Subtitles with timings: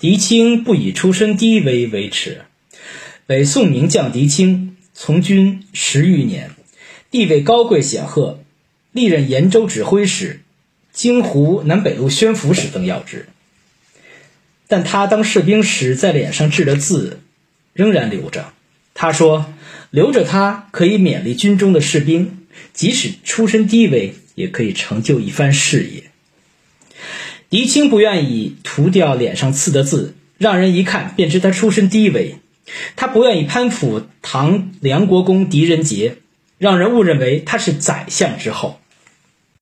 [0.00, 2.40] 狄青不以出身低微为耻。
[3.26, 6.52] 北宋名将狄青从军十余年，
[7.10, 8.42] 地位高贵显赫，
[8.92, 10.40] 历任延州指挥使、
[10.90, 13.28] 京湖南北路宣抚使等要职。
[14.68, 17.20] 但他当士兵时，在脸上制的字
[17.74, 18.54] 仍然留着。
[18.94, 19.52] 他说
[19.90, 26.04] ：“留着它可以勉励军中的士兵，即使出身低微，也可以成就一番事业。”
[27.50, 32.36] 狄青不愿意涂掉脸上刺的字，让人一看便知他出身低微。
[32.94, 36.18] 他不愿意攀附唐梁国公狄仁杰，
[36.58, 38.79] 让人误认为他是宰相之后。